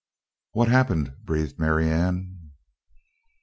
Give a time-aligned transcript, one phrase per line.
[0.53, 2.53] "What happened?" breathed Marianne.